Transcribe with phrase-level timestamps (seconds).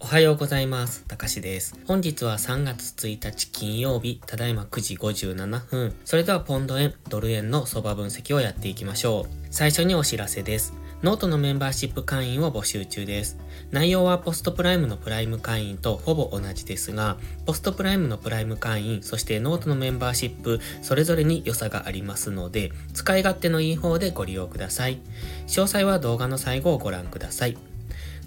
[0.00, 1.04] おはようございます。
[1.08, 1.76] たかしです。
[1.86, 5.94] 本日は3月1日金曜日、ただいま9時57分。
[6.04, 9.34] それではポンド円、ドル円の相場分析をやっていきましょう。
[9.50, 10.72] 最初にお知らせです。
[11.02, 13.38] ノートのメンバーシップ会員を募集中です。
[13.70, 25.00] 内容は PostPrimeのプライム会員とほぼ同じですが、 PostPrimeのプライム会員、そしてノートのメンバーシップ、それぞれに良さがありますので、使い勝手のいい方でご利用ください。
[25.48, 27.58] 詳細は動画の最後をご覧ください。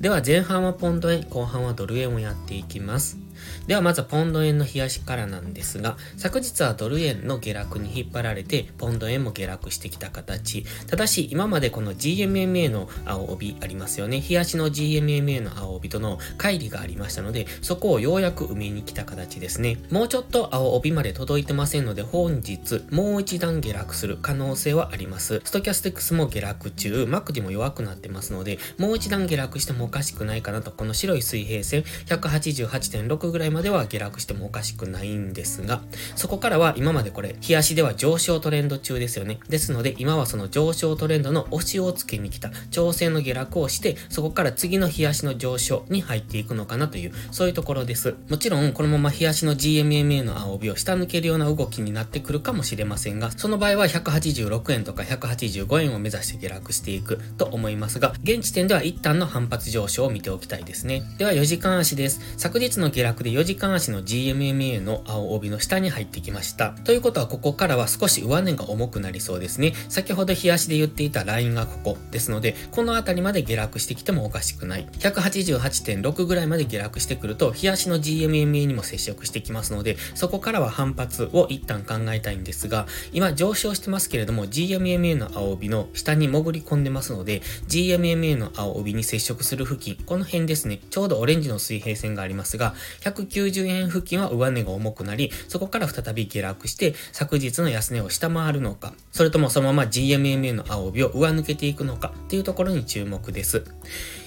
[0.01, 3.19] では前半はポンド円、後半はドル円をやっていきます。
[3.67, 10.65] ではまずポンド円の冷やしからなんですが、昨日はドル円の下落に引っ張られて、ポンド円も下落してきた形。
[10.87, 14.23] ただし、今までこの GMMA の青帯ありますよね。
[14.27, 19.77] 冷やしの GMMA の青帯との乖離がありましたので、そこをようやく埋めに来た形ですね。
[19.91, 25.41] もうちょっと青帯まで届いてませんので、本日、もう一段下落する可能性はあります。
[25.43, 35.81] ストキャスティックスも下落中、マクディも弱くなってますので、もう一段下落してもかしくないかなと、この白い水平線、188.6ぐらいまでは下落してもおかしくないんですが、
[36.15, 39.39] そこからは今までこれ、日足では上昇トレンド中ですよね。
[39.49, 48.15] ですので、今はその上昇トレンドの押しをつけに来た、調整の下落をして、そこから次の日足の上昇に入っていくのかなという、そういうところです。
[48.29, 61.03] もちろん、このまま日足の GMMA の青帯を下抜けるような動きになってくるかもしれませんが、その場合は186円とか185円を目指して下落していくと思いますが、現時点では一旦の反発上上昇を見ておきたいですね。
[61.17, 62.19] では4時間足です。
[62.37, 66.71] 昨日の下落で4時間足の GMMA の青帯の下に入ってきました。
[66.83, 69.73] ということはここからは少し上値が重くなりそうですね。
[69.89, 74.87] 先ほど日足で言っていたラインがここですので、この辺りまで下落してきてもおかしくない。
[74.99, 103.63] 188.6ぐらいまで下落してくると、日足の GMMA にも接触してきますので、そこからは反発を一旦考えたいんですが、今上昇してますけれども、GMMA の青帯の下に潜り込んでますので、GMMA の青帯に接触する付近、この辺ですね、ちょうどオレンジの水平線がありますが、190円付近は上値が重くなり、そこから再び下落して、昨日の安値を下回るのか、それともそのまま GMMA の青帯を上抜けていくのかっていうところに注目です。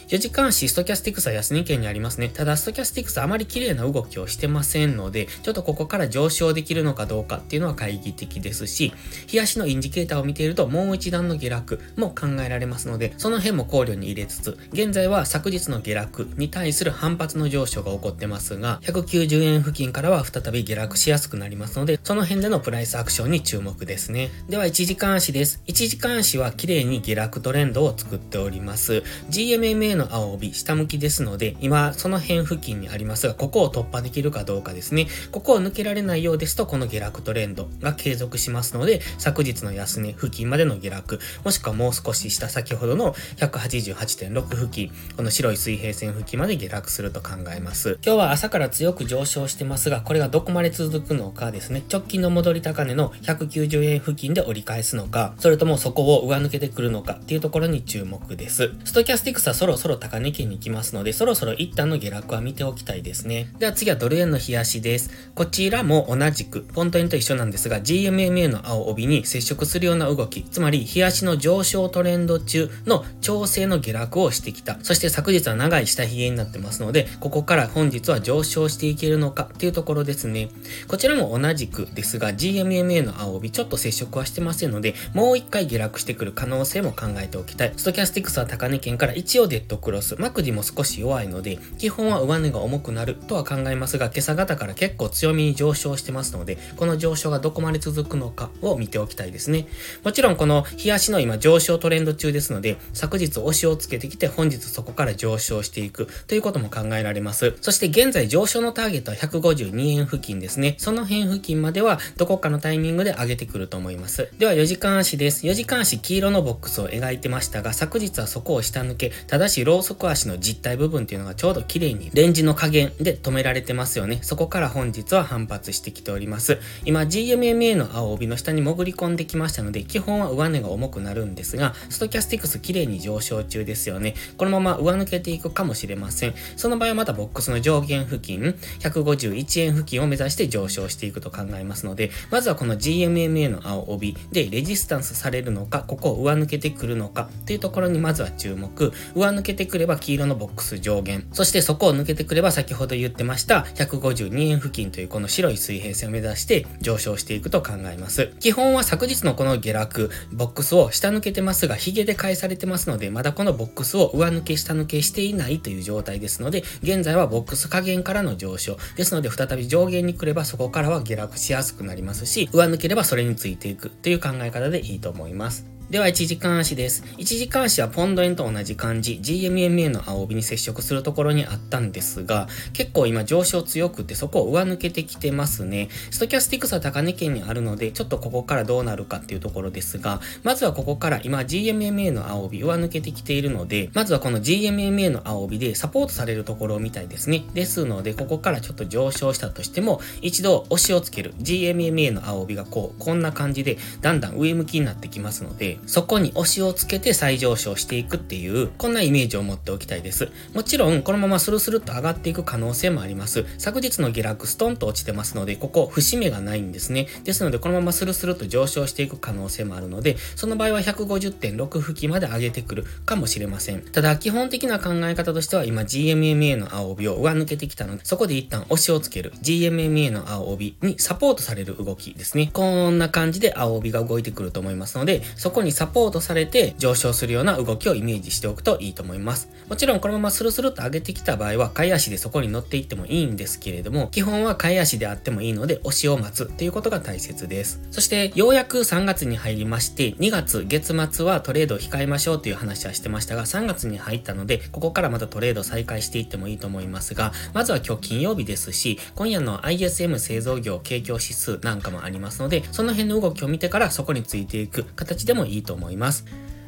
[0.08, 2.28] 4時間足ストキャスティクスは安値圏にありますね。
[2.28, 8.92] ただ、ストキャスティクスあまり綺麗な動きをしてませんので、ちょっとここから上昇できるのかどうかっていうのは懐疑的ですし、
[9.26, 24.30] 日足のインジケーターを見ていると、もう一段の下落も考えられますので、その辺も考慮に入れつつ、現在は昨日の下落に対する反発の上昇が起こってますが、190円付近からは再び下落しやすくなりますので、その辺でのプライスアクションに注目ですね。
[24.50, 25.62] では、1時間足です。
[25.66, 29.02] 1時間足は綺麗に下落トレンドを作っております。
[29.30, 35.06] GMMA の青帯、下向きですので、今、その辺付近にありますが、ここを突破できるかどうかですね。
[35.32, 47.98] ここを抜けられないようですと、この下落トレンドが継続しますので、昨日の安値付近までの下落、もしくはもう少し下先ほどの188.6付近、この白い水平線付近まで下落すると考えます。
[48.04, 51.82] 今日は朝から強く上昇してますが、これがどこまで続くのかですね。
[51.90, 58.72] 直近の戻り高値の190円付近で折り返すのか、それともそこを上抜けてくるのかっていうところに注目です。
[58.84, 63.50] ストキャスティクスはそろそろ高値圏に来ますので、そろそろ一旦の下落は見ておきたいですね。
[63.58, 65.10] では次はドル円の冷やしです。
[65.34, 74.78] こちらも同じく、ポント円と一緒なんですが、GMMA の青帯に接触するような動き、つまり冷やしの上昇トレンド中の調整の下落をしてきた。
[74.82, 80.48] そして昨日は長い下髭になってますので、ここから本日は上昇していけるのかっていうところですね。
[80.88, 87.74] こちらも同じくですが、GMMA の青帯ちょっと接触はしてませんので、もう一回下落してくる可能性も考えておきたい。
[87.76, 99.66] ストキャスティクスは高値圏から一応デッドクロス、マクディも少し弱いので、基本は上値が重くなるとは考えますが、今朝方から結構強みに上昇してますので、この上昇がどこまで続くのかを見ておきたいですね。
[100.02, 107.56] もちろんこの日足の今上昇トレンド中ですので、昨日押しをつけてきて本日そこから上昇していくということも考えられます。
[107.60, 110.76] そして現在上昇のターゲットは152円付近ですね。
[110.78, 114.28] その辺付近まではどこかのタイミングで上げてくると思います。
[114.38, 115.46] では4時間足です。
[115.46, 124.18] 4時間足黄色のボックスを描いてましたが、昨日はそこを下抜け、ただしローソク足の実体部分っていうのがちょうど綺麗にレンジの加減で止められてますよね。
[124.22, 126.58] そこから本日は反発してきております。
[126.84, 134.14] 今 GMMA の青帯の下に潜り込んできましたので、基本は上値が重くなるんですが、ストキャスティクス綺麗に上昇中ですよね。
[134.36, 136.34] このまま上抜けていくかもしれません。
[136.56, 148.92] その場合はまたボックスの上限付近、151円付近を目指して上昇していくと考えますので、まずはこの GMMA の青帯でレジスタンスされるのか、ここを上抜けてくるのかっていうところにまずは注目。
[149.14, 151.26] 上抜けけてくれば黄色のボックス上限。
[151.32, 158.32] そしてそこを抜けてくれば先ほど言ってました152円付近というこの白い水平線を目指して上昇していくと考えます。
[158.40, 168.76] 基本は昨日のこの下落、ボックスを下抜けてますが、ヒゲで返されてますので、まだこのボックスを上抜け下抜けしていないという状態ですので、現在はボックス加減からの上昇。
[168.96, 175.73] ですので、再び上限に来ればそこからは下落しやすくなりますし、上抜ければそれについていくという考え方でいいと思います。
[175.94, 177.04] では、1時間足です。
[177.18, 185.88] 1時間足はポンド円と同じ感じ、GMMA の青帯に接触するところにあったんですが、結構今上昇強くてそこを上抜けてきてますね。
[186.10, 197.44] ストキャスティクスは高値圏にあるので、ちょっとここからどうなるかっていうところですが、まずはここから今 GMMA の青帯上抜けてきているので、まずはこの GMMA の青帯でサポートされるところみたいですね。
[197.54, 210.30] ですので、ここからちょっと上昇したとしても、一度押しをつける GMMA の青帯がこう、こんな感じでだんだん上向きになってきますので、そこに押しをつけて再上昇していくっていう、こんなイメージを持っておきたいです。
[210.52, 213.44] もちろん、このままスルスルっと上がっていく可能性もあります。
[213.58, 217.08] 昨日の下落ストンと落ちてますので、ここ、節目がないんですね。
[217.24, 223.82] ですので、このままスルスルっと上昇していく可能性もあるので、その場合は150.6付近まで上げてくるかもしれません。
[223.82, 232.50] ただ、基本的な考え方としては、今 GMMA の青帯を上抜けてきたので、そこで一旦押しをつける GMMA の青帯にサポートされる動きですね。
[232.52, 239.48] こんな感じで青帯が動いてくると思いますので、そこににサポートされて上昇するような動きをイメージしておくといいと思います。
[239.68, 247.80] もちろんこのままスルスルと上げてきた場合は、買い足でそこに乗っていってもいいんですけれども、基本は買い足であってもいいので、押しを待つっていうことが大切です。
[247.90, 266.24] そして、ようやく3月に入りまして、2月月末はトレードを控えましょうという話はしてましたが、3月に入ったので、ここからまたトレード再開していってもいいと思いますが、まずは今日金曜日ですし、今夜の ISM 製造業景況指数なんかもありますので、その辺の動きを見てからそこについていく形でもいいいいと思います。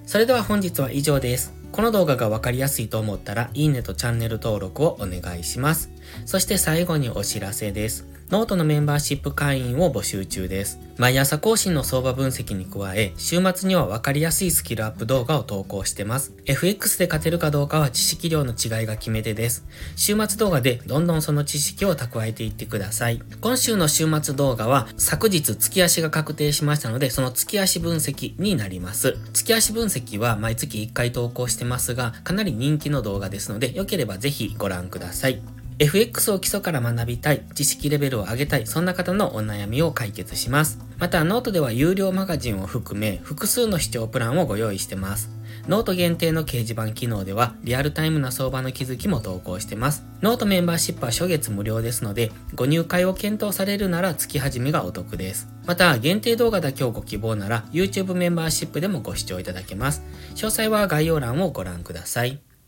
[0.06, 1.52] それでは本日は以上です。
[1.72, 5.90] この動画がわかりやすいと思ったら、いいねとチャンネル登録をお願いします。
[6.24, 8.15] そして最後にお知らせです。
[8.28, 10.80] ノートのメンバーシップ会員を募集中です。
[10.96, 16.32] 毎朝更新の相場分析に加え、週末には分かりやすいスキルアップ動画を投稿してます。
[16.44, 19.64] FX で勝てるかどうかは知識量の違いが決め手です。
[19.94, 23.22] 週末動画でどんどんその知識を蓄えていってください。
[23.40, 29.16] 今週の週末動画は昨日月足が確定しましたので、その月足分析になります。
[29.34, 35.55] 月足分析は毎月1回投稿してますが、かなり人気の動画ですので、よければぜひご覧ください。
[35.78, 40.78] FX を基礎から学びたい、知識レベルを上げたい、そんな方のお悩みを解決します。
[40.98, 45.28] また、ノートでは有料マガジンを含め、複数の視聴プランをご用意してます。
[45.68, 50.06] ノート限定の掲示板機能では、リアルタイムな相場の気づきも投稿してます。
[50.22, 55.48] ノートメンバーシップは初月無料ですので、ご入会を検討されるなら月始めがお得です。
[55.66, 60.02] また、限定動画だけをご希望なら、YouTube メンバーシップでもご視聴いただけます。
[60.36, 62.40] 詳細は概要欄をご覧ください。